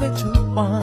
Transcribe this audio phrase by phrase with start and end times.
[0.00, 0.82] 被触碰。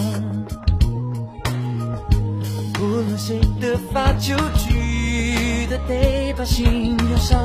[2.79, 7.39] 无论谁的发球，局的得把心用上，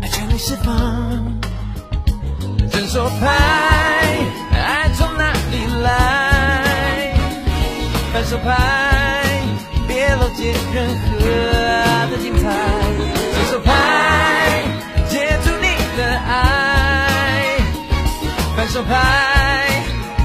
[0.00, 0.74] 爱全力释放。
[2.70, 4.16] 正手拍，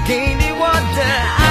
[0.05, 1.44] 给你我的爱。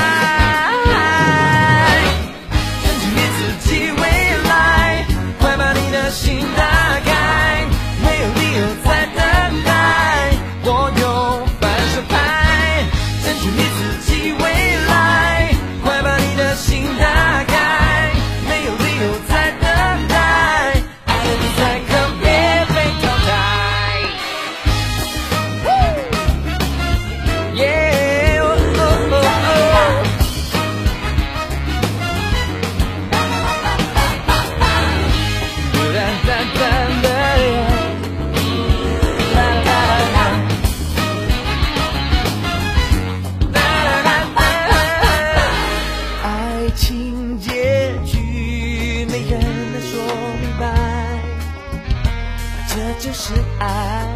[52.98, 54.06] 就是爱。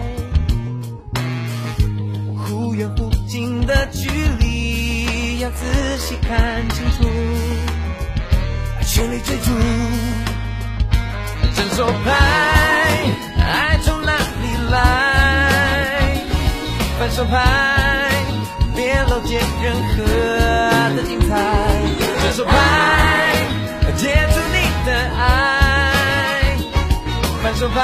[2.36, 4.08] 忽远忽近的距
[4.38, 5.64] 离，要仔
[5.98, 7.08] 细看清楚，
[8.82, 9.50] 全力追逐。
[11.54, 12.12] 伸手拍，
[13.38, 14.78] 爱从哪里来？
[16.98, 18.10] 反手拍，
[18.74, 20.04] 别漏接任何
[20.96, 21.30] 的精彩。
[22.22, 22.52] 伸手拍，
[23.96, 24.56] 接住你
[24.86, 26.56] 的爱。
[27.42, 27.78] 反手拍，